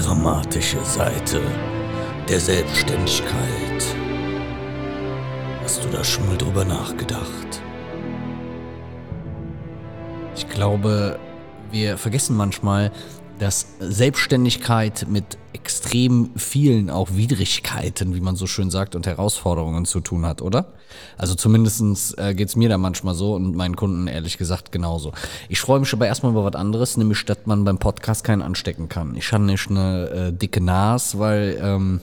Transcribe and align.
dramatische 0.00 0.82
Seite 0.84 1.42
der 2.28 2.40
Selbstständigkeit. 2.40 3.84
Hast 5.62 5.84
du 5.84 5.88
da 5.90 6.02
schon 6.02 6.26
mal 6.26 6.38
drüber 6.38 6.64
nachgedacht? 6.64 7.62
Ich 10.34 10.48
glaube, 10.48 11.18
wir 11.70 11.98
vergessen 11.98 12.34
manchmal, 12.34 12.90
dass 13.40 13.66
Selbstständigkeit 13.80 15.06
mit 15.08 15.38
extrem 15.52 16.30
vielen 16.36 16.90
auch 16.90 17.08
Widrigkeiten, 17.12 18.14
wie 18.14 18.20
man 18.20 18.36
so 18.36 18.46
schön 18.46 18.70
sagt, 18.70 18.94
und 18.94 19.06
Herausforderungen 19.06 19.86
zu 19.86 20.00
tun 20.00 20.26
hat, 20.26 20.42
oder? 20.42 20.74
Also 21.16 21.34
zumindest 21.34 22.18
äh, 22.18 22.34
geht 22.34 22.48
es 22.48 22.56
mir 22.56 22.68
da 22.68 22.76
manchmal 22.76 23.14
so 23.14 23.34
und 23.34 23.56
meinen 23.56 23.76
Kunden 23.76 24.06
ehrlich 24.06 24.36
gesagt 24.36 24.72
genauso. 24.72 25.12
Ich 25.48 25.60
freue 25.60 25.80
mich 25.80 25.92
aber 25.92 26.06
erstmal 26.06 26.32
über 26.32 26.44
was 26.44 26.54
anderes, 26.54 26.96
nämlich 26.96 27.24
dass 27.24 27.38
man 27.46 27.64
beim 27.64 27.78
Podcast 27.78 28.24
keinen 28.24 28.42
anstecken 28.42 28.88
kann. 28.88 29.16
Ich 29.16 29.32
habe 29.32 29.44
nicht 29.44 29.70
eine 29.70 30.10
äh, 30.10 30.32
dicke 30.32 30.60
Nas, 30.60 31.18
weil, 31.18 31.58
ähm, 31.62 32.00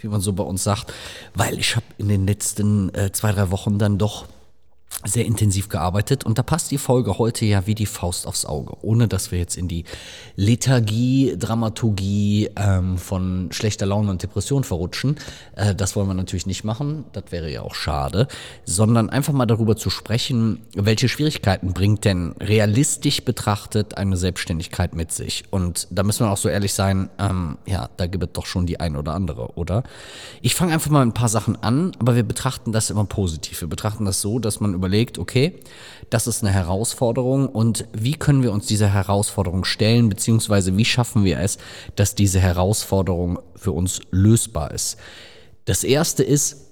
wie 0.00 0.08
man 0.08 0.20
so 0.20 0.32
bei 0.32 0.44
uns 0.44 0.64
sagt, 0.64 0.92
weil 1.34 1.58
ich 1.58 1.76
habe 1.76 1.86
in 1.98 2.08
den 2.08 2.26
letzten 2.26 2.92
äh, 2.94 3.12
zwei, 3.12 3.32
drei 3.32 3.50
Wochen 3.50 3.78
dann 3.78 3.96
doch 3.96 4.26
sehr 5.04 5.24
intensiv 5.24 5.68
gearbeitet 5.68 6.24
und 6.24 6.38
da 6.38 6.42
passt 6.42 6.70
die 6.70 6.78
Folge 6.78 7.16
heute 7.16 7.46
ja 7.46 7.66
wie 7.66 7.74
die 7.74 7.86
Faust 7.86 8.26
aufs 8.26 8.44
Auge, 8.44 8.76
ohne 8.82 9.08
dass 9.08 9.32
wir 9.32 9.38
jetzt 9.38 9.56
in 9.56 9.66
die 9.66 9.84
Lethargie, 10.36 11.36
Dramaturgie 11.38 12.50
ähm, 12.56 12.98
von 12.98 13.48
schlechter 13.50 13.86
Laune 13.86 14.10
und 14.10 14.22
Depression 14.22 14.62
verrutschen. 14.62 15.16
Äh, 15.56 15.74
das 15.74 15.96
wollen 15.96 16.06
wir 16.06 16.14
natürlich 16.14 16.46
nicht 16.46 16.64
machen, 16.64 17.04
das 17.12 17.24
wäre 17.30 17.50
ja 17.50 17.62
auch 17.62 17.74
schade, 17.74 18.28
sondern 18.66 19.08
einfach 19.08 19.32
mal 19.32 19.46
darüber 19.46 19.74
zu 19.74 19.88
sprechen, 19.88 20.66
welche 20.74 21.08
Schwierigkeiten 21.08 21.72
bringt 21.72 22.04
denn 22.04 22.32
realistisch 22.38 23.24
betrachtet 23.24 23.96
eine 23.96 24.18
Selbstständigkeit 24.18 24.94
mit 24.94 25.12
sich. 25.12 25.44
Und 25.50 25.88
da 25.90 26.02
müssen 26.02 26.26
wir 26.26 26.30
auch 26.30 26.36
so 26.36 26.50
ehrlich 26.50 26.74
sein, 26.74 27.08
ähm, 27.18 27.56
ja, 27.64 27.88
da 27.96 28.06
gibt 28.06 28.24
es 28.24 28.30
doch 28.34 28.44
schon 28.44 28.66
die 28.66 28.80
ein 28.80 28.96
oder 28.96 29.14
andere, 29.14 29.56
oder? 29.56 29.82
Ich 30.42 30.54
fange 30.54 30.74
einfach 30.74 30.90
mal 30.90 31.02
ein 31.02 31.14
paar 31.14 31.30
Sachen 31.30 31.56
an, 31.62 31.92
aber 31.98 32.16
wir 32.16 32.22
betrachten 32.22 32.72
das 32.72 32.90
immer 32.90 33.04
positiv. 33.04 33.62
Wir 33.62 33.68
betrachten 33.68 34.04
das 34.04 34.20
so, 34.20 34.38
dass 34.38 34.60
man 34.60 34.79
überlegt, 34.80 35.18
okay, 35.18 35.60
das 36.10 36.26
ist 36.26 36.42
eine 36.42 36.52
Herausforderung 36.52 37.48
und 37.48 37.86
wie 37.92 38.14
können 38.14 38.42
wir 38.42 38.52
uns 38.52 38.66
dieser 38.66 38.92
Herausforderung 38.92 39.64
stellen, 39.64 40.08
beziehungsweise 40.08 40.76
wie 40.76 40.84
schaffen 40.84 41.24
wir 41.24 41.38
es, 41.38 41.58
dass 41.94 42.14
diese 42.14 42.40
Herausforderung 42.40 43.38
für 43.54 43.72
uns 43.72 44.00
lösbar 44.10 44.72
ist. 44.72 44.96
Das 45.66 45.84
erste 45.84 46.24
ist, 46.24 46.70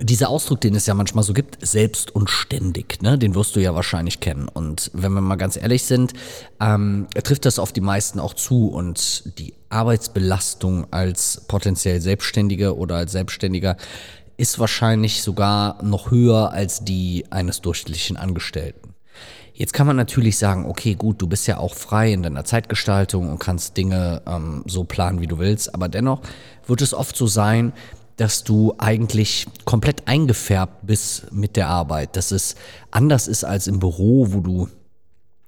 dieser 0.00 0.28
Ausdruck, 0.28 0.60
den 0.60 0.74
es 0.74 0.86
ja 0.86 0.94
manchmal 0.94 1.22
so 1.22 1.32
gibt, 1.32 1.64
selbst 1.64 2.14
und 2.14 2.28
ständig, 2.28 3.00
ne, 3.00 3.16
den 3.16 3.34
wirst 3.34 3.54
du 3.54 3.60
ja 3.60 3.74
wahrscheinlich 3.74 4.20
kennen. 4.20 4.48
Und 4.48 4.90
wenn 4.92 5.12
wir 5.12 5.20
mal 5.20 5.36
ganz 5.36 5.56
ehrlich 5.56 5.84
sind, 5.84 6.14
ähm, 6.60 7.06
trifft 7.22 7.44
das 7.44 7.60
auf 7.60 7.72
die 7.72 7.80
meisten 7.80 8.18
auch 8.18 8.34
zu. 8.34 8.68
Und 8.68 9.38
die 9.38 9.54
Arbeitsbelastung 9.68 10.92
als 10.92 11.44
potenziell 11.46 12.00
Selbstständige 12.00 12.76
oder 12.76 12.96
als 12.96 13.12
Selbstständiger 13.12 13.76
ist 14.36 14.58
wahrscheinlich 14.58 15.22
sogar 15.22 15.82
noch 15.82 16.10
höher 16.10 16.50
als 16.52 16.84
die 16.84 17.24
eines 17.30 17.60
durchschnittlichen 17.60 18.16
Angestellten. 18.16 18.94
Jetzt 19.52 19.72
kann 19.72 19.86
man 19.86 19.94
natürlich 19.94 20.36
sagen, 20.36 20.66
okay, 20.66 20.96
gut, 20.96 21.22
du 21.22 21.28
bist 21.28 21.46
ja 21.46 21.58
auch 21.58 21.74
frei 21.74 22.12
in 22.12 22.24
deiner 22.24 22.44
Zeitgestaltung 22.44 23.30
und 23.30 23.38
kannst 23.38 23.76
Dinge 23.76 24.20
ähm, 24.26 24.64
so 24.66 24.82
planen, 24.82 25.20
wie 25.20 25.28
du 25.28 25.38
willst, 25.38 25.72
aber 25.74 25.88
dennoch 25.88 26.22
wird 26.66 26.82
es 26.82 26.92
oft 26.92 27.16
so 27.16 27.28
sein, 27.28 27.72
dass 28.16 28.42
du 28.42 28.74
eigentlich 28.78 29.46
komplett 29.64 30.08
eingefärbt 30.08 30.86
bist 30.86 31.32
mit 31.32 31.56
der 31.56 31.68
Arbeit, 31.68 32.16
dass 32.16 32.32
es 32.32 32.56
anders 32.90 33.28
ist 33.28 33.44
als 33.44 33.68
im 33.68 33.78
Büro, 33.78 34.32
wo 34.32 34.40
du 34.40 34.68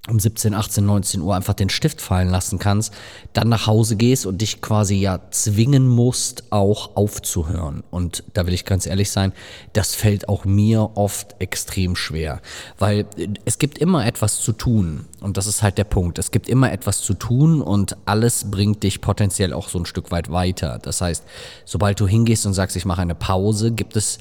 um 0.09 0.21
17, 0.21 0.55
18, 0.55 0.85
19 0.85 1.21
Uhr 1.21 1.35
einfach 1.35 1.55
den 1.55 1.69
Stift 1.69 2.01
fallen 2.01 2.29
lassen 2.29 2.59
kannst, 2.59 2.93
dann 3.33 3.49
nach 3.49 3.67
Hause 3.67 3.97
gehst 3.97 4.27
und 4.27 4.41
dich 4.41 4.61
quasi 4.61 4.95
ja 4.95 5.21
zwingen 5.31 5.87
musst, 5.89 6.45
auch 6.51 6.95
aufzuhören. 6.97 7.83
Und 7.91 8.23
da 8.35 8.47
will 8.47 8.55
ich 8.55 8.65
ganz 8.65 8.87
ehrlich 8.87 9.11
sein, 9.11 9.33
das 9.73 9.95
fällt 9.95 10.29
auch 10.29 10.45
mir 10.45 10.91
oft 10.95 11.37
extrem 11.41 11.97
schwer, 11.97 12.41
weil 12.79 13.07
es 13.45 13.59
gibt 13.59 13.79
immer 13.79 14.07
etwas 14.07 14.41
zu 14.41 14.53
tun. 14.53 15.07
Und 15.21 15.37
das 15.37 15.47
ist 15.47 15.63
halt 15.63 15.79
der 15.79 15.85
Punkt. 15.85 16.19
Es 16.19 16.31
gibt 16.31 16.49
immer 16.49 16.73
etwas 16.73 17.01
zu 17.01 17.15
tun 17.15 17.61
und 17.61 17.97
alles 18.05 18.51
bringt 18.51 18.83
dich 18.83 19.01
potenziell 19.01 19.53
auch 19.53 19.69
so 19.69 19.79
ein 19.79 19.87
Stück 19.87 20.13
weit 20.13 20.31
weiter. 20.31 20.79
Das 20.81 21.01
heißt, 21.01 21.25
sobald 21.65 21.99
du 21.99 22.07
hingehst 22.07 22.47
und 22.47 22.55
sagst, 22.55 22.77
ich 22.77 22.85
mache 22.85 23.03
eine 23.03 23.15
Pause, 23.15 23.73
gibt 23.73 23.97
es 23.97 24.19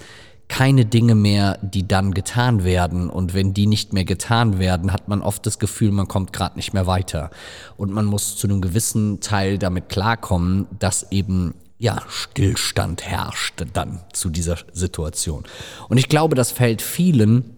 keine 0.48 0.86
Dinge 0.86 1.16
mehr, 1.16 1.58
die 1.62 1.88
dann 1.88 2.14
getan 2.14 2.64
werden. 2.64 3.10
Und 3.10 3.34
wenn 3.34 3.54
die 3.54 3.68
nicht 3.68 3.94
mehr 3.94 4.06
getan 4.06 4.60
werden, 4.60 4.94
hat 4.94 5.08
man 5.08 5.22
oft 5.22 5.46
das 5.46 5.60
Gefühl, 5.60 5.92
man 5.92 6.08
kommt 6.08 6.34
gerade 6.34 6.56
nicht 6.56 6.74
mehr 6.74 6.88
weiter. 6.88 7.32
Und 7.78 7.92
man 7.92 8.06
muss 8.06 8.36
zu 8.36 8.48
einem 8.48 8.62
gewissen 8.62 9.22
Teil 9.22 9.58
damit 9.58 9.90
klarkommen, 9.90 10.68
dass 10.80 11.12
eben 11.12 11.56
ja, 11.78 12.02
Stillstand 12.08 13.06
herrscht 13.06 13.66
dann 13.74 14.00
zu 14.14 14.30
dieser 14.30 14.58
Situation. 14.72 15.44
Und 15.90 15.98
ich 15.98 16.08
glaube, 16.08 16.36
das 16.36 16.52
fällt 16.52 16.82
vielen 16.82 17.55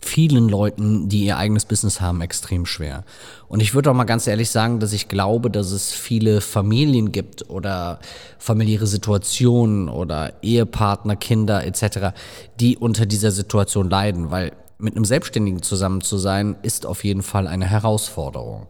vielen 0.00 0.48
Leuten, 0.48 1.08
die 1.08 1.24
ihr 1.24 1.36
eigenes 1.36 1.64
Business 1.64 2.00
haben, 2.00 2.20
extrem 2.20 2.66
schwer. 2.66 3.04
Und 3.48 3.60
ich 3.60 3.74
würde 3.74 3.90
auch 3.90 3.94
mal 3.94 4.04
ganz 4.04 4.26
ehrlich 4.26 4.50
sagen, 4.50 4.78
dass 4.80 4.92
ich 4.92 5.08
glaube, 5.08 5.50
dass 5.50 5.72
es 5.72 5.92
viele 5.92 6.40
Familien 6.40 7.10
gibt 7.10 7.50
oder 7.50 7.98
familiäre 8.38 8.86
Situationen 8.86 9.88
oder 9.88 10.34
Ehepartner, 10.42 11.16
Kinder 11.16 11.64
etc., 11.64 12.14
die 12.60 12.76
unter 12.76 13.06
dieser 13.06 13.32
Situation 13.32 13.90
leiden, 13.90 14.30
weil 14.30 14.52
mit 14.78 14.94
einem 14.94 15.04
Selbstständigen 15.04 15.62
zusammen 15.62 16.00
zu 16.00 16.18
sein, 16.18 16.56
ist 16.62 16.86
auf 16.86 17.02
jeden 17.02 17.22
Fall 17.22 17.48
eine 17.48 17.66
Herausforderung. 17.66 18.66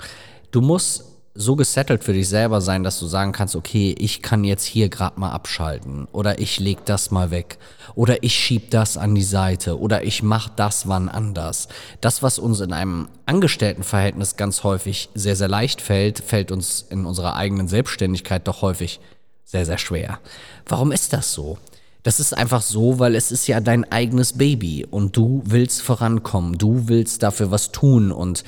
Du 0.51 0.63
musst 0.63 1.05
so 1.41 1.55
gesettelt 1.55 2.03
für 2.03 2.13
dich 2.13 2.29
selber 2.29 2.61
sein, 2.61 2.83
dass 2.83 2.99
du 2.99 3.07
sagen 3.07 3.31
kannst, 3.31 3.55
okay, 3.55 3.95
ich 3.97 4.23
kann 4.23 4.43
jetzt 4.43 4.65
hier 4.65 4.89
gerade 4.89 5.21
mal 5.21 5.31
abschalten 5.31 6.09
oder 6.11 6.41
ich 6.41 6.59
leg 6.59 6.85
das 6.85 7.13
mal 7.13 7.31
weg 7.31 7.59
oder 7.95 8.25
ich 8.25 8.35
schieb 8.35 8.73
das 8.73 8.97
an 8.97 9.15
die 9.15 9.23
Seite 9.23 9.79
oder 9.79 10.03
ich 10.03 10.25
mach 10.25 10.49
das 10.49 10.89
wann 10.89 11.09
anders. 11.09 11.69
Das, 12.01 12.25
was 12.25 12.41
uns 12.41 12.59
in 12.59 12.73
einem 12.73 13.09
Angestelltenverhältnis 13.27 14.37
ganz 14.37 14.65
häufig 14.65 15.11
sehr, 15.15 15.37
sehr 15.37 15.47
leicht 15.47 15.81
fällt, 15.81 16.19
fällt 16.19 16.51
uns 16.51 16.85
in 16.91 17.07
unserer 17.07 17.37
eigenen 17.37 17.69
Selbstständigkeit 17.69 18.49
doch 18.49 18.61
häufig 18.61 18.99
sehr, 19.45 19.65
sehr 19.65 19.79
schwer. 19.79 20.19
Warum 20.67 20.91
ist 20.91 21.13
das 21.13 21.33
so? 21.33 21.57
Das 22.03 22.19
ist 22.19 22.37
einfach 22.37 22.63
so, 22.63 22.99
weil 22.99 23.15
es 23.15 23.31
ist 23.31 23.47
ja 23.47 23.61
dein 23.61 23.91
eigenes 23.93 24.33
Baby 24.33 24.85
und 24.91 25.17
du 25.17 25.43
willst 25.45 25.83
vorankommen, 25.83 26.59
du 26.59 26.89
willst 26.89 27.23
dafür 27.23 27.53
was 27.53 27.71
tun 27.71 28.11
und 28.11 28.43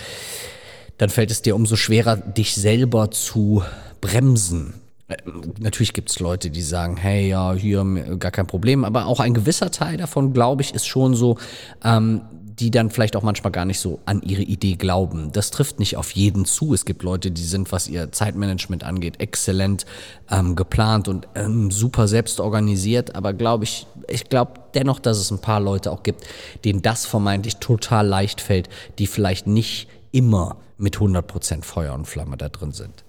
dann 1.01 1.09
fällt 1.09 1.31
es 1.31 1.41
dir 1.41 1.57
umso 1.57 1.77
schwerer, 1.77 2.17
dich 2.17 2.55
selber 2.55 3.11
zu 3.11 3.63
bremsen. 4.03 4.75
Äh, 5.09 5.17
natürlich 5.59 5.95
gibt 5.95 6.11
es 6.11 6.21
Leute, 6.21 6.51
die 6.51 6.61
sagen, 6.61 6.99
hey, 6.99 7.27
ja, 7.27 7.55
hier 7.55 7.83
gar 8.19 8.31
kein 8.31 8.47
Problem, 8.47 8.85
aber 8.85 9.07
auch 9.07 9.19
ein 9.19 9.33
gewisser 9.33 9.71
Teil 9.71 9.97
davon, 9.97 10.35
glaube 10.35 10.61
ich, 10.61 10.75
ist 10.75 10.87
schon 10.87 11.15
so, 11.15 11.39
ähm, 11.83 12.21
die 12.45 12.71
dann 12.71 12.91
vielleicht 12.91 13.17
auch 13.17 13.23
manchmal 13.23 13.51
gar 13.51 13.65
nicht 13.65 13.81
so 13.81 14.01
an 14.05 14.21
ihre 14.21 14.43
Idee 14.43 14.75
glauben. 14.75 15.33
Das 15.33 15.51
trifft 15.51 15.79
nicht 15.79 15.97
auf 15.97 16.11
jeden 16.11 16.45
zu. 16.45 16.75
Es 16.75 16.85
gibt 16.85 17.03
Leute, 17.03 17.31
die 17.31 17.45
sind, 17.45 17.73
was 17.73 17.89
ihr 17.89 18.13
Zeitmanagement 18.13 18.85
angeht, 18.85 19.21
exzellent 19.21 19.87
ähm, 20.31 20.55
geplant 20.55 21.09
und 21.09 21.27
ähm, 21.35 21.71
super 21.71 22.09
selbst 22.09 22.41
organisiert. 22.41 23.15
Aber 23.15 23.33
glaube 23.33 23.65
ich, 23.65 23.87
ich 24.07 24.29
glaube 24.29 24.53
dennoch, 24.75 24.99
dass 24.99 25.17
es 25.17 25.31
ein 25.31 25.41
paar 25.41 25.61
Leute 25.61 25.91
auch 25.91 26.03
gibt, 26.03 26.27
denen 26.67 26.83
das 26.83 27.07
vermeintlich 27.07 27.57
total 27.57 28.07
leicht 28.07 28.43
fällt, 28.43 28.69
die 28.99 29.07
vielleicht 29.07 29.47
nicht 29.47 29.89
immer 30.13 30.57
mit 30.77 30.97
100% 30.97 31.65
Feuer 31.65 31.95
und 31.95 32.07
Flamme 32.07 32.37
da 32.37 32.49
drin 32.49 32.73
sind. 32.73 33.05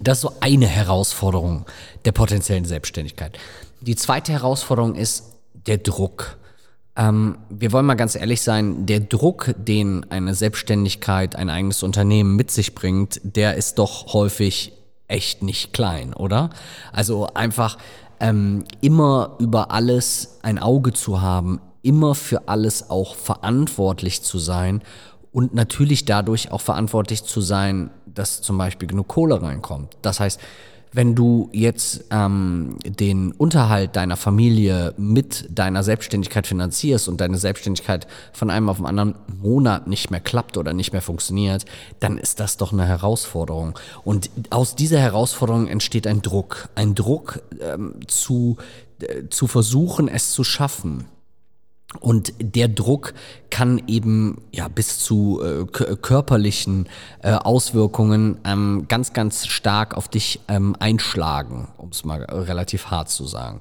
Das 0.00 0.18
ist 0.18 0.22
so 0.22 0.32
eine 0.40 0.66
Herausforderung 0.66 1.66
der 2.04 2.12
potenziellen 2.12 2.64
Selbstständigkeit. 2.64 3.38
Die 3.80 3.96
zweite 3.96 4.32
Herausforderung 4.32 4.94
ist 4.94 5.36
der 5.66 5.78
Druck. 5.78 6.38
Ähm, 6.96 7.38
wir 7.50 7.72
wollen 7.72 7.86
mal 7.86 7.94
ganz 7.94 8.14
ehrlich 8.14 8.42
sein, 8.42 8.86
der 8.86 9.00
Druck, 9.00 9.54
den 9.56 10.10
eine 10.10 10.34
Selbstständigkeit, 10.34 11.36
ein 11.36 11.50
eigenes 11.50 11.82
Unternehmen 11.82 12.36
mit 12.36 12.50
sich 12.50 12.74
bringt, 12.74 13.20
der 13.22 13.56
ist 13.56 13.78
doch 13.78 14.12
häufig 14.12 14.72
echt 15.08 15.42
nicht 15.42 15.72
klein, 15.72 16.14
oder? 16.14 16.50
Also 16.92 17.28
einfach 17.34 17.78
ähm, 18.20 18.64
immer 18.80 19.36
über 19.38 19.70
alles 19.70 20.38
ein 20.42 20.58
Auge 20.58 20.92
zu 20.92 21.20
haben, 21.20 21.60
immer 21.82 22.14
für 22.14 22.48
alles 22.48 22.90
auch 22.90 23.14
verantwortlich 23.16 24.22
zu 24.22 24.38
sein 24.38 24.82
und 25.32 25.54
natürlich 25.54 26.04
dadurch 26.04 26.52
auch 26.52 26.60
verantwortlich 26.60 27.24
zu 27.24 27.40
sein, 27.40 27.90
dass 28.06 28.42
zum 28.42 28.58
Beispiel 28.58 28.88
genug 28.88 29.08
Kohle 29.08 29.40
reinkommt. 29.40 29.96
Das 30.02 30.20
heißt, 30.20 30.40
wenn 30.94 31.14
du 31.14 31.48
jetzt 31.52 32.04
ähm, 32.10 32.76
den 32.84 33.32
Unterhalt 33.32 33.96
deiner 33.96 34.16
Familie 34.16 34.92
mit 34.98 35.48
deiner 35.48 35.82
Selbstständigkeit 35.82 36.46
finanzierst 36.46 37.08
und 37.08 37.20
deine 37.20 37.38
Selbstständigkeit 37.38 38.06
von 38.32 38.50
einem 38.50 38.68
auf 38.68 38.76
den 38.76 38.84
anderen 38.84 39.14
Monat 39.40 39.86
nicht 39.86 40.10
mehr 40.10 40.20
klappt 40.20 40.58
oder 40.58 40.74
nicht 40.74 40.92
mehr 40.92 41.00
funktioniert, 41.00 41.64
dann 42.00 42.18
ist 42.18 42.40
das 42.40 42.58
doch 42.58 42.74
eine 42.74 42.86
Herausforderung. 42.86 43.78
Und 44.04 44.28
aus 44.50 44.76
dieser 44.76 44.98
Herausforderung 44.98 45.66
entsteht 45.66 46.06
ein 46.06 46.20
Druck. 46.20 46.68
Ein 46.74 46.94
Druck 46.94 47.40
ähm, 47.60 47.94
zu, 48.06 48.58
äh, 49.00 49.28
zu 49.30 49.46
versuchen, 49.46 50.08
es 50.08 50.32
zu 50.32 50.44
schaffen. 50.44 51.06
Und 52.00 52.32
der 52.40 52.68
Druck 52.68 53.14
kann 53.50 53.82
eben 53.86 54.40
ja 54.50 54.68
bis 54.68 54.98
zu 54.98 55.42
äh, 55.42 55.66
körperlichen 55.66 56.88
äh, 57.22 57.32
Auswirkungen 57.32 58.38
ähm, 58.44 58.86
ganz, 58.88 59.12
ganz 59.12 59.46
stark 59.46 59.94
auf 59.94 60.08
dich 60.08 60.40
ähm, 60.48 60.74
einschlagen, 60.80 61.68
um 61.76 61.90
es 61.90 62.04
mal 62.04 62.22
relativ 62.22 62.86
hart 62.86 63.10
zu 63.10 63.26
sagen. 63.26 63.60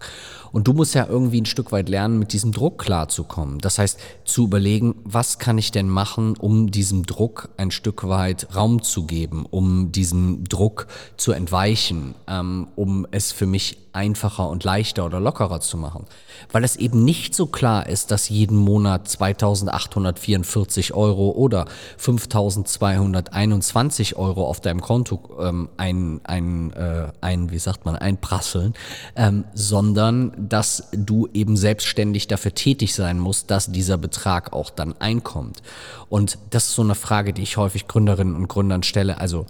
Und 0.53 0.67
du 0.67 0.73
musst 0.73 0.95
ja 0.95 1.07
irgendwie 1.07 1.41
ein 1.41 1.45
Stück 1.45 1.71
weit 1.71 1.89
lernen, 1.89 2.19
mit 2.19 2.33
diesem 2.33 2.51
Druck 2.51 2.79
klarzukommen. 2.79 3.59
Das 3.59 3.79
heißt, 3.79 3.99
zu 4.25 4.45
überlegen, 4.45 4.95
was 5.03 5.39
kann 5.39 5.57
ich 5.57 5.71
denn 5.71 5.89
machen, 5.89 6.35
um 6.37 6.71
diesem 6.71 7.05
Druck 7.05 7.49
ein 7.57 7.71
Stück 7.71 8.07
weit 8.07 8.55
Raum 8.55 8.81
zu 8.81 9.05
geben, 9.05 9.45
um 9.49 9.91
diesem 9.91 10.45
Druck 10.45 10.87
zu 11.17 11.31
entweichen, 11.31 12.15
ähm, 12.27 12.67
um 12.75 13.07
es 13.11 13.31
für 13.31 13.45
mich 13.45 13.77
einfacher 13.93 14.49
und 14.49 14.63
leichter 14.63 15.05
oder 15.05 15.19
lockerer 15.19 15.59
zu 15.59 15.77
machen. 15.77 16.05
Weil 16.51 16.63
es 16.63 16.75
eben 16.75 17.03
nicht 17.03 17.35
so 17.35 17.45
klar 17.45 17.87
ist, 17.87 18.11
dass 18.11 18.20
jeden 18.29 18.57
Monat 18.57 19.07
2844 19.07 20.94
Euro 20.94 21.31
oder 21.31 21.65
5221 21.97 24.15
Euro 24.15 24.45
auf 24.45 24.62
deinem 24.62 24.81
Konto 24.81 25.38
ähm, 25.39 25.69
ein, 25.77 26.21
ein, 26.23 26.71
äh, 26.73 27.12
ein, 27.21 27.51
wie 27.51 27.59
sagt 27.59 27.85
man, 27.85 27.95
einprasseln, 27.95 28.73
ähm, 29.15 29.45
sondern 29.53 30.33
dass 30.38 30.89
du 30.91 31.27
eben 31.33 31.57
selbstständig 31.57 32.27
dafür 32.27 32.53
tätig 32.53 32.94
sein 32.94 33.19
musst, 33.19 33.51
dass 33.51 33.71
dieser 33.71 33.97
Betrag 33.97 34.53
auch 34.53 34.69
dann 34.69 34.95
einkommt. 35.00 35.62
Und 36.09 36.38
das 36.50 36.67
ist 36.67 36.75
so 36.75 36.81
eine 36.81 36.95
Frage, 36.95 37.33
die 37.33 37.44
ich 37.44 37.57
häufig 37.57 37.88
Gründerinnen 37.88 38.35
und 38.35 38.47
Gründern 38.47 38.83
stelle. 38.83 39.19
Also 39.19 39.45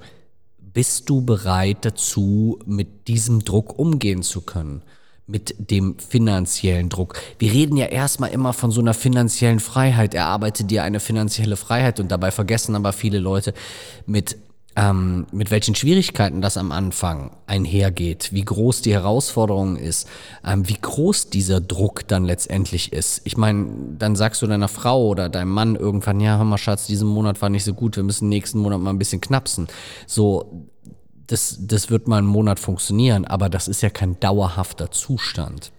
bist 0.74 1.10
du 1.10 1.22
bereit 1.22 1.80
dazu, 1.82 2.60
mit 2.66 3.08
diesem 3.08 3.44
Druck 3.44 3.78
umgehen 3.78 4.24
zu 4.24 4.42
können? 4.42 4.84
Mit 5.32 5.56
dem 5.58 5.98
finanziellen 5.98 6.90
Druck. 6.90 7.16
Wir 7.40 7.52
reden 7.52 7.78
ja 7.78 7.86
erstmal 7.86 8.32
immer 8.32 8.52
von 8.52 8.72
so 8.72 8.82
einer 8.82 8.94
finanziellen 8.94 9.62
Freiheit. 9.62 10.14
Erarbeite 10.14 10.66
dir 10.66 10.84
eine 10.84 11.00
finanzielle 11.00 11.56
Freiheit 11.56 12.00
und 12.02 12.12
dabei 12.12 12.32
vergessen 12.32 12.76
aber 12.76 12.92
viele 12.92 13.20
Leute 13.20 13.54
mit 14.06 14.38
ähm, 14.76 15.28
mit 15.32 15.52
welchen 15.52 15.76
Schwierigkeiten 15.76 16.42
das 16.42 16.56
am 16.58 16.72
Anfang 16.72 17.32
einhergeht, 17.46 18.30
wie 18.32 18.46
groß 18.46 18.82
die 18.82 18.94
Herausforderung 18.94 19.76
ist, 19.76 20.08
ähm, 20.46 20.68
wie 20.68 20.78
groß 20.80 21.30
dieser 21.30 21.60
Druck 21.60 22.08
dann 22.08 22.24
letztendlich 22.24 22.94
ist. 22.94 23.22
Ich 23.26 23.36
meine, 23.36 23.68
dann 23.98 24.16
sagst 24.16 24.42
du 24.42 24.48
deiner 24.48 24.70
Frau 24.70 25.08
oder 25.08 25.28
deinem 25.28 25.52
Mann 25.52 25.76
irgendwann, 25.76 26.22
ja, 26.22 26.38
hör 26.38 26.46
mal, 26.46 26.58
Schatz, 26.58 26.88
diesen 26.88 27.10
Monat 27.10 27.42
war 27.42 27.50
nicht 27.50 27.66
so 27.66 27.74
gut, 27.74 27.98
wir 27.98 28.04
müssen 28.04 28.30
nächsten 28.30 28.60
Monat 28.60 28.80
mal 28.80 28.92
ein 28.92 29.00
bisschen 29.00 29.22
knapsen. 29.22 29.68
So, 30.08 30.68
das, 31.32 31.58
das 31.62 31.90
wird 31.90 32.08
mal 32.08 32.18
einen 32.18 32.28
Monat 32.28 32.60
funktionieren, 32.60 33.26
aber 33.26 33.50
das 33.50 33.68
ist 33.68 33.82
ja 33.82 33.90
kein 33.90 34.20
dauerhafter 34.20 34.92
Zustand. 34.92 35.72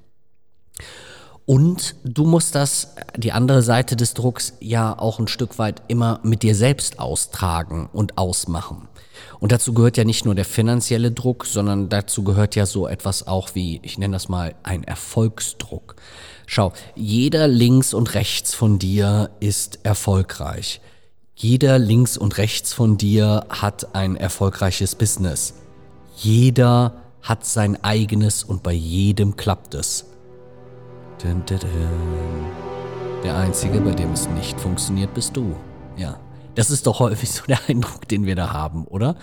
Und 1.45 1.97
du 2.05 2.25
musst 2.25 2.55
das, 2.55 2.95
die 3.17 3.33
andere 3.33 3.63
Seite 3.63 3.97
des 3.97 4.15
Drucks, 4.15 4.55
ja 4.61 4.97
auch 4.97 5.19
ein 5.19 5.29
Stück 5.29 5.59
weit 5.59 5.83
immer 5.89 6.21
mit 6.23 6.43
dir 6.43 6.55
selbst 6.55 7.01
austragen 7.01 7.89
und 7.93 8.17
ausmachen. 8.17 8.89
Und 9.41 9.53
dazu 9.53 9.75
gehört 9.75 9.97
ja 9.97 10.05
nicht 10.05 10.25
nur 10.25 10.35
der 10.35 10.45
finanzielle 10.45 11.11
Druck, 11.11 11.45
sondern 11.45 11.89
dazu 11.89 12.23
gehört 12.23 12.55
ja 12.55 12.65
so 12.65 12.87
etwas 12.87 13.27
auch 13.27 13.55
wie, 13.55 13.81
ich 13.83 13.99
nenne 13.99 14.15
das 14.15 14.29
mal, 14.29 14.55
ein 14.63 14.85
Erfolgsdruck. 14.85 15.97
Schau, 16.47 16.73
jeder 16.95 17.49
links 17.49 17.93
und 17.93 18.15
rechts 18.15 18.55
von 18.55 18.79
dir 18.79 19.31
ist 19.41 19.81
erfolgreich. 19.83 20.81
Jeder 21.35 21.79
links 21.79 22.17
und 22.17 22.39
rechts 22.39 22.73
von 22.73 22.99
dir 22.99 23.47
hat 23.49 23.95
ein 23.95 24.17
erfolgreiches 24.17 24.95
Business. 24.95 25.55
Jeder 26.17 26.95
hat 27.23 27.47
sein 27.47 27.83
eigenes 27.83 28.45
und 28.45 28.63
bei 28.63 28.73
jedem 28.73 29.37
klappt 29.37 29.75
es. 29.75 30.05
Der 33.25 33.37
Einzige, 33.37 33.81
bei 33.81 33.93
dem 33.93 34.13
es 34.13 34.29
nicht 34.31 34.61
funktioniert, 34.61 35.15
bist 35.15 35.37
du. 35.37 35.57
Ja. 35.97 36.19
Das 36.55 36.71
ist 36.71 36.87
doch 36.87 36.99
häufig 36.99 37.31
so 37.33 37.45
der 37.47 37.61
Eindruck, 37.69 38.07
den 38.09 38.27
wir 38.27 38.37
da 38.37 38.53
haben, 38.53 38.85
oder? 38.85 39.17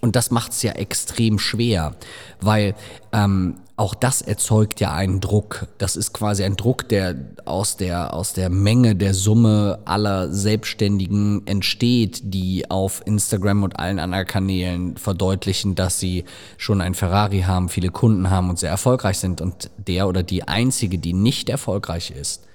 Und 0.00 0.16
das 0.16 0.30
macht 0.30 0.52
es 0.52 0.62
ja 0.62 0.72
extrem 0.72 1.38
schwer, 1.38 1.94
weil 2.40 2.74
ähm, 3.12 3.56
auch 3.80 3.94
das 3.94 4.20
erzeugt 4.20 4.80
ja 4.80 4.92
einen 4.92 5.20
Druck. 5.20 5.66
Das 5.78 5.96
ist 5.96 6.12
quasi 6.12 6.44
ein 6.44 6.56
Druck, 6.56 6.86
der 6.90 7.16
aus 7.46 7.78
der, 7.78 8.12
aus 8.12 8.34
der 8.34 8.50
Menge 8.50 8.94
der 8.94 9.14
Summe 9.14 9.78
aller 9.86 10.30
Selbstständigen 10.32 11.46
entsteht, 11.46 12.20
die 12.24 12.70
auf 12.70 13.00
Instagram 13.06 13.62
und 13.62 13.78
allen 13.78 13.98
anderen 13.98 14.26
Kanälen 14.26 14.98
verdeutlichen, 14.98 15.76
dass 15.76 15.98
sie 15.98 16.24
schon 16.58 16.82
ein 16.82 16.94
Ferrari 16.94 17.40
haben, 17.40 17.70
viele 17.70 17.88
Kunden 17.88 18.28
haben 18.28 18.50
und 18.50 18.58
sehr 18.58 18.70
erfolgreich 18.70 19.18
sind. 19.18 19.40
Und 19.40 19.70
der 19.78 20.08
oder 20.08 20.22
die 20.22 20.46
einzige, 20.46 20.98
die 20.98 21.14
nicht 21.14 21.48
erfolgreich 21.48 22.10
ist, 22.10 22.46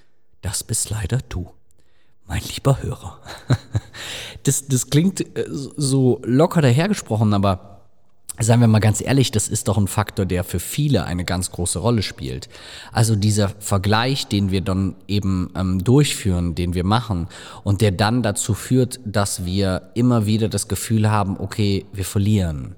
das 0.43 0.63
bist 0.63 0.91
leider 0.91 1.19
du. 1.27 1.49
Mein 2.27 2.41
lieber 2.55 2.83
Hörer. 2.83 3.19
Das, 4.45 4.67
das 4.67 4.89
klingt 4.89 5.21
äh, 5.37 5.45
so 5.49 6.21
locker 6.23 6.61
dahergesprochen, 6.61 7.33
aber 7.33 7.75
Seien 8.37 8.59
wir 8.59 8.67
mal 8.67 8.79
ganz 8.79 8.99
ehrlich, 8.99 9.31
das 9.31 9.47
ist 9.47 9.69
doch 9.69 9.77
ein 9.77 9.87
Faktor, 9.87 10.25
der 10.25 10.43
für 10.43 10.59
viele 10.59 11.05
eine 11.05 11.23
ganz 11.23 11.51
große 11.51 11.79
Rolle 11.79 12.01
spielt. 12.01 12.49
Also 12.91 13.15
dieser 13.15 13.47
Vergleich, 13.47 14.27
den 14.27 14.51
wir 14.51 14.59
dann 14.59 14.95
eben 15.07 15.51
ähm, 15.55 15.81
durchführen, 15.81 16.53
den 16.53 16.73
wir 16.73 16.83
machen 16.83 17.27
und 17.63 17.79
der 17.79 17.91
dann 17.91 18.23
dazu 18.23 18.53
führt, 18.53 18.99
dass 19.05 19.45
wir 19.45 19.91
immer 19.93 20.25
wieder 20.25 20.49
das 20.49 20.67
Gefühl 20.67 21.09
haben, 21.09 21.39
okay, 21.39 21.85
wir 21.93 22.03
verlieren. 22.03 22.75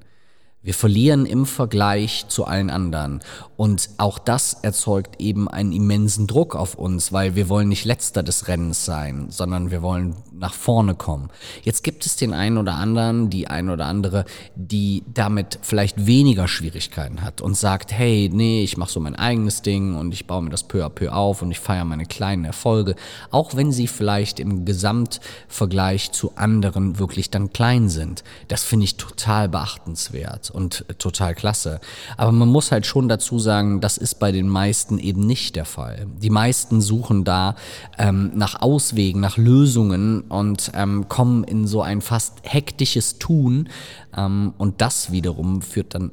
Wir 0.68 0.74
verlieren 0.74 1.26
im 1.26 1.46
Vergleich 1.46 2.26
zu 2.28 2.44
allen 2.44 2.70
anderen. 2.70 3.22
Und 3.56 3.90
auch 3.98 4.20
das 4.20 4.54
erzeugt 4.64 5.22
eben 5.22 5.48
einen 5.48 5.72
immensen 5.72 6.28
Druck 6.28 6.58
auf 6.58 6.76
uns, 6.76 7.14
weil 7.14 7.36
wir 7.36 7.48
wollen 7.48 7.70
nicht 7.70 7.86
letzter 7.86 8.22
des 8.22 8.50
Rennens 8.50 8.84
sein, 8.84 9.28
sondern 9.30 9.72
wir 9.72 9.82
wollen 9.82 10.18
nach 10.34 10.54
vorne 10.54 10.94
kommen. 10.94 11.30
Jetzt 11.64 11.86
gibt 11.86 12.06
es 12.06 12.18
den 12.18 12.34
einen 12.34 12.58
oder 12.58 12.74
anderen, 12.76 13.30
die 13.30 13.48
ein 13.48 13.70
oder 13.70 13.86
andere, 13.86 14.26
die 14.56 15.04
damit 15.12 15.58
vielleicht 15.62 16.06
weniger 16.06 16.50
Schwierigkeiten 16.50 17.22
hat 17.22 17.40
und 17.40 17.56
sagt, 17.56 17.94
hey, 17.94 18.30
nee, 18.32 18.62
ich 18.62 18.76
mache 18.76 18.92
so 18.92 19.00
mein 19.00 19.16
eigenes 19.16 19.62
Ding 19.62 19.96
und 19.96 20.14
ich 20.14 20.28
baue 20.28 20.44
mir 20.44 20.50
das 20.50 20.68
peu 20.68 20.86
à 20.86 20.90
peu 20.90 21.14
auf 21.14 21.42
und 21.42 21.50
ich 21.50 21.62
feiere 21.62 21.86
meine 21.86 22.06
kleinen 22.06 22.44
Erfolge, 22.44 22.96
auch 23.32 23.56
wenn 23.56 23.72
sie 23.72 23.88
vielleicht 23.88 24.38
im 24.40 24.66
Gesamtvergleich 24.66 26.12
zu 26.12 26.34
anderen 26.36 27.00
wirklich 27.00 27.32
dann 27.32 27.54
klein 27.54 27.88
sind. 27.88 28.26
Das 28.50 28.66
finde 28.66 28.84
ich 28.84 28.98
total 28.98 29.48
beachtenswert 29.48 30.52
und 30.58 30.86
total 30.98 31.36
klasse. 31.36 31.80
Aber 32.18 32.32
man 32.32 32.50
muss 32.50 32.72
halt 32.72 32.88
schon 32.88 33.08
dazu 33.08 33.38
sagen, 33.38 33.80
das 33.80 33.98
ist 33.98 34.16
bei 34.16 34.32
den 34.32 34.50
meisten 34.50 34.98
eben 34.98 35.26
nicht 35.26 35.56
der 35.56 35.66
Fall. 35.66 36.08
Die 36.18 36.32
meisten 36.32 36.82
suchen 36.82 37.24
da 37.24 37.56
ähm, 38.00 38.32
nach 38.34 38.60
Auswegen, 38.62 39.22
nach 39.22 39.38
Lösungen 39.38 40.22
und 40.22 40.72
ähm, 40.74 41.08
kommen 41.08 41.44
in 41.44 41.68
so 41.68 41.84
ein 41.84 42.02
fast 42.02 42.40
hektisches 42.42 43.20
Tun. 43.20 43.70
Ähm, 44.18 44.54
und 44.58 44.82
das 44.82 45.12
wiederum 45.12 45.62
führt 45.62 45.94
dann 45.94 46.12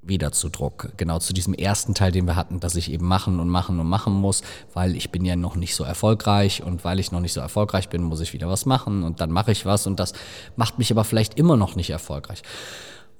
wieder 0.00 0.32
zu 0.32 0.48
Druck. 0.48 0.88
Genau 0.96 1.18
zu 1.18 1.34
diesem 1.34 1.54
ersten 1.54 1.94
Teil, 1.94 2.12
den 2.12 2.26
wir 2.26 2.34
hatten, 2.34 2.60
dass 2.60 2.74
ich 2.74 2.90
eben 2.90 3.06
machen 3.06 3.38
und 3.40 3.48
machen 3.48 3.78
und 3.78 3.86
machen 3.86 4.14
muss, 4.14 4.42
weil 4.72 4.96
ich 4.96 5.10
bin 5.10 5.24
ja 5.24 5.36
noch 5.36 5.54
nicht 5.54 5.76
so 5.76 5.84
erfolgreich 5.84 6.62
und 6.62 6.82
weil 6.82 6.98
ich 6.98 7.12
noch 7.12 7.20
nicht 7.20 7.34
so 7.34 7.40
erfolgreich 7.40 7.88
bin, 7.88 8.02
muss 8.02 8.20
ich 8.20 8.32
wieder 8.32 8.48
was 8.48 8.66
machen 8.66 9.04
und 9.04 9.20
dann 9.20 9.30
mache 9.30 9.52
ich 9.52 9.64
was 9.64 9.86
und 9.86 10.00
das 10.00 10.14
macht 10.56 10.78
mich 10.78 10.90
aber 10.90 11.04
vielleicht 11.04 11.38
immer 11.38 11.56
noch 11.56 11.76
nicht 11.76 11.90
erfolgreich. 11.90 12.42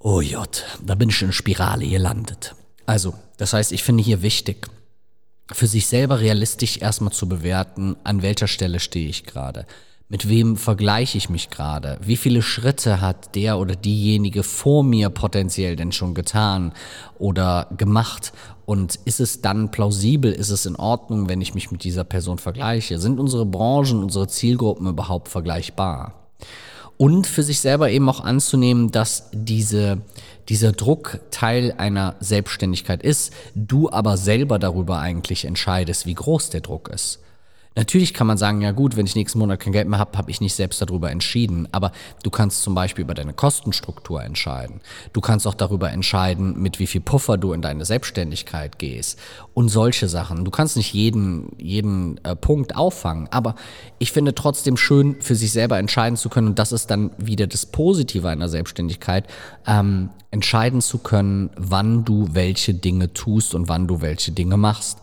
Oh 0.05 0.21
Jott, 0.21 0.65
da 0.85 0.97
bin 0.97 1.11
ich 1.11 1.23
in 1.23 1.33
Spirale 1.33 1.87
gelandet. 1.87 2.57
Also, 2.87 3.15
das 3.37 3.53
heißt, 3.53 3.71
ich 3.71 3.85
finde 3.85 4.03
hier 4.03 4.21
wichtig, 4.21 4.67
für 5.53 5.69
sich 5.69 5.87
selber 5.87 6.19
realistisch 6.19 6.79
erstmal 6.79 7.13
zu 7.13 7.29
bewerten, 7.29 7.95
an 8.03 8.21
welcher 8.21 8.49
Stelle 8.49 8.81
stehe 8.81 9.09
ich 9.09 9.27
gerade. 9.27 9.65
Mit 10.09 10.29
wem 10.29 10.57
vergleiche 10.57 11.17
ich 11.17 11.31
mich 11.31 11.51
gerade? 11.51 11.99
Wie 12.03 12.17
viele 12.17 12.43
Schritte 12.43 13.01
hat 13.01 13.37
der 13.37 13.59
oder 13.59 13.77
diejenige 13.77 14.43
vor 14.43 14.83
mir 14.83 15.09
potenziell 15.09 15.77
denn 15.77 15.93
schon 15.93 16.15
getan 16.15 16.73
oder 17.21 17.69
gemacht? 17.79 18.33
Und 18.67 18.97
ist 19.05 19.21
es 19.21 19.41
dann 19.41 19.71
plausibel, 19.71 20.33
ist 20.33 20.51
es 20.51 20.67
in 20.67 20.75
Ordnung, 20.75 21.29
wenn 21.29 21.41
ich 21.41 21.55
mich 21.55 21.71
mit 21.71 21.85
dieser 21.85 22.03
Person 22.03 22.39
vergleiche? 22.39 22.99
Sind 22.99 23.21
unsere 23.21 23.47
Branchen, 23.47 24.03
unsere 24.03 24.27
Zielgruppen 24.27 24.89
überhaupt 24.89 25.29
vergleichbar? 25.29 26.15
Und 26.97 27.27
für 27.27 27.43
sich 27.43 27.61
selber 27.61 27.91
eben 27.91 28.09
auch 28.09 28.21
anzunehmen, 28.21 28.91
dass 28.91 29.29
diese, 29.33 29.99
dieser 30.49 30.73
Druck 30.73 31.21
Teil 31.31 31.75
einer 31.77 32.17
Selbstständigkeit 32.21 33.03
ist, 33.03 33.33
du 33.55 33.91
aber 33.91 34.17
selber 34.17 34.59
darüber 34.59 34.99
eigentlich 34.99 35.45
entscheidest, 35.45 36.07
wie 36.07 36.15
groß 36.15 36.51
der 36.51 36.61
Druck 36.61 36.89
ist. 36.89 37.21
Natürlich 37.75 38.13
kann 38.13 38.27
man 38.27 38.37
sagen, 38.37 38.61
ja 38.61 38.73
gut, 38.73 38.97
wenn 38.97 39.07
ich 39.07 39.17
nächsten 39.17 39.39
Monat 39.39 39.61
kein 39.61 39.73
Geld 39.73 39.89
mehr 39.89 39.99
habe, 39.99 40.17
habe 40.19 40.31
ich 40.31 40.41
nicht 40.41 40.55
selbst 40.55 40.83
darüber 40.83 41.11
entschieden. 41.11 41.69
Aber 41.73 41.93
du 42.23 42.31
kannst 42.31 42.63
zum 42.63 42.75
Beispiel 42.75 43.05
über 43.05 43.15
deine 43.15 43.33
Kostenstruktur 43.33 44.23
entscheiden. 44.23 44.81
Du 45.13 45.21
kannst 45.21 45.47
auch 45.47 45.55
darüber 45.55 45.91
entscheiden, 45.91 46.61
mit 46.61 46.79
wie 46.79 46.87
viel 46.87 47.01
Puffer 47.01 47.39
du 47.39 47.53
in 47.53 47.63
deine 47.63 47.85
Selbstständigkeit 47.85 48.79
gehst 48.79 49.19
und 49.55 49.69
solche 49.69 50.09
Sachen. 50.09 50.45
Du 50.45 50.51
kannst 50.51 50.77
nicht 50.77 50.93
jeden, 50.93 51.53
jeden 51.59 52.23
äh, 52.25 52.37
Punkt 52.37 52.77
auffangen. 52.77 53.29
Aber 53.31 53.55
ich 53.99 54.13
finde 54.13 54.35
trotzdem 54.35 54.77
schön, 54.77 55.17
für 55.21 55.35
sich 55.35 55.53
selber 55.53 55.79
entscheiden 55.79 56.17
zu 56.17 56.29
können. 56.29 56.49
Und 56.49 56.59
das 56.59 56.73
ist 56.73 56.91
dann 56.91 57.11
wieder 57.17 57.47
das 57.47 57.65
Positive 57.67 58.29
einer 58.29 58.49
Selbstständigkeit, 58.49 59.27
ähm, 59.67 60.11
entscheiden 60.31 60.81
zu 60.81 60.99
können, 60.99 61.51
wann 61.57 62.05
du 62.05 62.29
welche 62.33 62.75
Dinge 62.75 63.13
tust 63.13 63.55
und 63.55 63.69
wann 63.69 63.87
du 63.87 64.01
welche 64.01 64.33
Dinge 64.33 64.57
machst. 64.57 64.99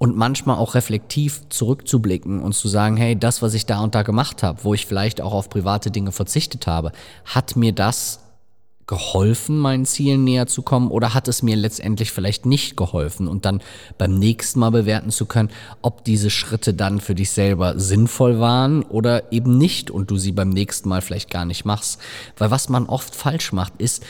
Und 0.00 0.16
manchmal 0.16 0.56
auch 0.56 0.74
reflektiv 0.74 1.42
zurückzublicken 1.50 2.40
und 2.40 2.54
zu 2.54 2.68
sagen, 2.68 2.96
hey, 2.96 3.18
das, 3.18 3.42
was 3.42 3.52
ich 3.52 3.66
da 3.66 3.80
und 3.80 3.94
da 3.94 4.02
gemacht 4.02 4.42
habe, 4.42 4.64
wo 4.64 4.72
ich 4.72 4.86
vielleicht 4.86 5.20
auch 5.20 5.34
auf 5.34 5.50
private 5.50 5.90
Dinge 5.90 6.10
verzichtet 6.10 6.66
habe, 6.66 6.92
hat 7.26 7.54
mir 7.54 7.72
das 7.72 8.20
geholfen, 8.86 9.58
meinen 9.58 9.84
Zielen 9.84 10.24
näher 10.24 10.46
zu 10.46 10.62
kommen 10.62 10.90
oder 10.90 11.12
hat 11.12 11.28
es 11.28 11.42
mir 11.42 11.54
letztendlich 11.54 12.12
vielleicht 12.12 12.46
nicht 12.46 12.78
geholfen 12.78 13.28
und 13.28 13.44
dann 13.44 13.60
beim 13.98 14.18
nächsten 14.18 14.60
Mal 14.60 14.70
bewerten 14.70 15.10
zu 15.10 15.26
können, 15.26 15.50
ob 15.82 16.02
diese 16.02 16.30
Schritte 16.30 16.72
dann 16.72 16.98
für 16.98 17.14
dich 17.14 17.30
selber 17.30 17.78
sinnvoll 17.78 18.40
waren 18.40 18.82
oder 18.84 19.30
eben 19.34 19.58
nicht 19.58 19.90
und 19.90 20.10
du 20.10 20.16
sie 20.16 20.32
beim 20.32 20.48
nächsten 20.48 20.88
Mal 20.88 21.02
vielleicht 21.02 21.30
gar 21.30 21.44
nicht 21.44 21.66
machst. 21.66 22.00
Weil 22.38 22.50
was 22.50 22.70
man 22.70 22.86
oft 22.86 23.14
falsch 23.14 23.52
macht, 23.52 23.74
ist 23.76 24.02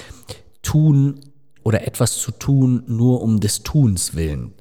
tun 0.63 1.19
oder 1.65 1.85
etwas 1.85 2.17
zu 2.19 2.31
tun 2.31 2.85
nur 2.87 3.23
um 3.23 3.41
des 3.41 3.65
Tuns 3.65 4.15
willen 4.15 4.55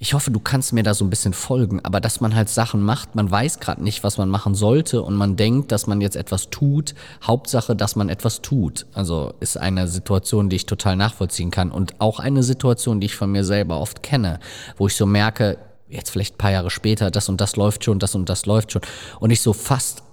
ich 0.00 0.14
hoffe, 0.14 0.30
du 0.30 0.38
kannst 0.38 0.72
mir 0.72 0.84
da 0.84 0.94
so 0.94 1.04
ein 1.04 1.10
bisschen 1.10 1.32
folgen, 1.32 1.80
aber 1.84 2.00
dass 2.00 2.20
man 2.20 2.34
halt 2.36 2.48
Sachen 2.48 2.82
macht, 2.82 3.16
man 3.16 3.28
weiß 3.28 3.58
gerade 3.58 3.82
nicht, 3.82 4.04
was 4.04 4.16
man 4.16 4.28
machen 4.28 4.54
sollte 4.54 5.02
und 5.02 5.16
man 5.16 5.34
denkt, 5.34 5.72
dass 5.72 5.88
man 5.88 6.00
jetzt 6.00 6.14
etwas 6.14 6.50
tut. 6.50 6.94
Hauptsache, 7.22 7.74
dass 7.74 7.96
man 7.96 8.08
etwas 8.08 8.40
tut. 8.40 8.86
Also 8.92 9.34
ist 9.40 9.56
eine 9.58 9.88
Situation, 9.88 10.50
die 10.50 10.56
ich 10.56 10.66
total 10.66 10.94
nachvollziehen 10.94 11.50
kann 11.50 11.72
und 11.72 12.00
auch 12.00 12.20
eine 12.20 12.44
Situation, 12.44 13.00
die 13.00 13.06
ich 13.06 13.16
von 13.16 13.32
mir 13.32 13.44
selber 13.44 13.80
oft 13.80 14.04
kenne, 14.04 14.38
wo 14.76 14.86
ich 14.86 14.94
so 14.94 15.04
merke, 15.04 15.58
jetzt 15.88 16.10
vielleicht 16.10 16.34
ein 16.34 16.38
paar 16.38 16.52
Jahre 16.52 16.70
später, 16.70 17.10
das 17.10 17.28
und 17.28 17.40
das 17.40 17.56
läuft 17.56 17.84
schon, 17.84 17.98
das 17.98 18.14
und 18.14 18.28
das 18.28 18.46
läuft 18.46 18.72
schon 18.72 18.82
und 19.18 19.32
ich 19.32 19.40
so 19.40 19.52
fast 19.52 20.04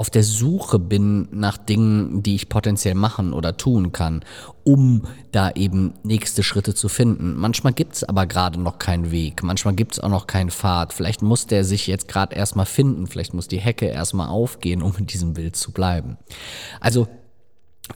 auf 0.00 0.08
der 0.08 0.24
Suche 0.24 0.78
bin 0.78 1.28
nach 1.30 1.58
Dingen, 1.58 2.22
die 2.22 2.34
ich 2.34 2.48
potenziell 2.48 2.94
machen 2.94 3.34
oder 3.34 3.58
tun 3.58 3.92
kann, 3.92 4.24
um 4.70 5.02
da 5.32 5.50
eben 5.50 5.94
nächste 6.04 6.44
Schritte 6.44 6.76
zu 6.76 6.88
finden. 6.88 7.34
Manchmal 7.34 7.72
gibt 7.72 7.96
es 7.96 8.04
aber 8.04 8.26
gerade 8.26 8.60
noch 8.60 8.78
keinen 8.78 9.10
Weg, 9.10 9.42
manchmal 9.42 9.74
gibt 9.74 9.94
es 9.94 10.00
auch 10.00 10.08
noch 10.08 10.28
keinen 10.28 10.50
Pfad. 10.50 10.92
Vielleicht 10.92 11.22
muss 11.22 11.48
der 11.48 11.64
sich 11.64 11.88
jetzt 11.88 12.06
gerade 12.06 12.36
erstmal 12.36 12.66
finden, 12.66 13.08
vielleicht 13.08 13.34
muss 13.34 13.48
die 13.48 13.58
Hecke 13.58 13.86
erstmal 13.86 14.28
aufgehen, 14.28 14.80
um 14.80 14.94
in 14.96 15.06
diesem 15.06 15.34
Bild 15.34 15.56
zu 15.56 15.72
bleiben. 15.72 16.18
Also 16.78 17.08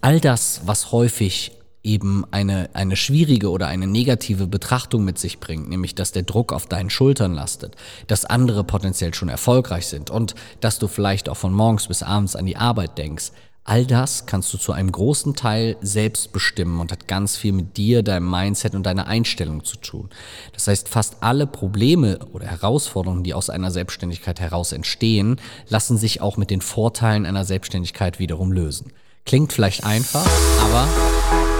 all 0.00 0.18
das, 0.18 0.62
was 0.64 0.90
häufig 0.90 1.52
eben 1.84 2.24
eine, 2.32 2.70
eine 2.72 2.96
schwierige 2.96 3.50
oder 3.50 3.68
eine 3.68 3.86
negative 3.86 4.48
Betrachtung 4.48 5.04
mit 5.04 5.18
sich 5.18 5.38
bringt, 5.38 5.68
nämlich 5.68 5.94
dass 5.94 6.10
der 6.10 6.22
Druck 6.24 6.52
auf 6.52 6.66
deinen 6.66 6.90
Schultern 6.90 7.34
lastet, 7.34 7.76
dass 8.08 8.24
andere 8.24 8.64
potenziell 8.64 9.14
schon 9.14 9.28
erfolgreich 9.28 9.86
sind 9.86 10.10
und 10.10 10.34
dass 10.60 10.80
du 10.80 10.88
vielleicht 10.88 11.28
auch 11.28 11.36
von 11.36 11.52
morgens 11.52 11.86
bis 11.86 12.02
abends 12.02 12.34
an 12.34 12.46
die 12.46 12.56
Arbeit 12.56 12.98
denkst. 12.98 13.30
All 13.66 13.86
das 13.86 14.26
kannst 14.26 14.52
du 14.52 14.58
zu 14.58 14.72
einem 14.72 14.92
großen 14.92 15.34
Teil 15.34 15.78
selbst 15.80 16.32
bestimmen 16.32 16.80
und 16.80 16.92
hat 16.92 17.08
ganz 17.08 17.38
viel 17.38 17.52
mit 17.52 17.78
dir, 17.78 18.02
deinem 18.02 18.30
Mindset 18.30 18.74
und 18.74 18.84
deiner 18.84 19.06
Einstellung 19.06 19.64
zu 19.64 19.78
tun. 19.78 20.10
Das 20.52 20.68
heißt, 20.68 20.86
fast 20.90 21.22
alle 21.22 21.46
Probleme 21.46 22.18
oder 22.32 22.46
Herausforderungen, 22.46 23.24
die 23.24 23.32
aus 23.32 23.48
einer 23.48 23.70
Selbstständigkeit 23.70 24.38
heraus 24.38 24.72
entstehen, 24.72 25.40
lassen 25.70 25.96
sich 25.96 26.20
auch 26.20 26.36
mit 26.36 26.50
den 26.50 26.60
Vorteilen 26.60 27.24
einer 27.24 27.46
Selbstständigkeit 27.46 28.18
wiederum 28.18 28.52
lösen. 28.52 28.92
Klingt 29.24 29.54
vielleicht 29.54 29.82
einfach, 29.84 30.26
aber 30.60 30.86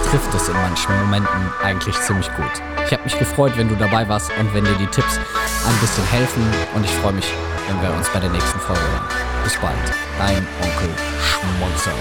trifft 0.07 0.31
es 0.35 0.47
in 0.47 0.53
manchen 0.53 0.95
Momenten 0.99 1.51
eigentlich 1.63 1.99
ziemlich 2.01 2.27
gut. 2.35 2.61
Ich 2.85 2.93
habe 2.93 3.03
mich 3.03 3.17
gefreut, 3.17 3.53
wenn 3.57 3.67
du 3.67 3.75
dabei 3.75 4.07
warst 4.07 4.29
und 4.39 4.53
wenn 4.53 4.63
dir 4.63 4.77
die 4.77 4.85
Tipps 4.87 5.17
ein 5.67 5.79
bisschen 5.81 6.05
helfen 6.05 6.43
und 6.75 6.85
ich 6.85 6.91
freue 6.91 7.13
mich, 7.13 7.25
wenn 7.67 7.81
wir 7.81 7.97
uns 7.97 8.07
bei 8.13 8.19
der 8.19 8.29
nächsten 8.29 8.59
Folge 8.59 8.81
hören. 8.81 9.24
Bis 9.45 9.59
bald, 9.59 9.77
dein 10.17 10.47
Onkel 10.59 10.89
Schmonzer. 11.21 11.93